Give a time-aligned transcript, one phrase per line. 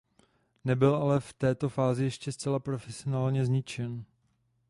[0.65, 4.03] Nebyl ale v této fázi ještě zcela profesně zničen.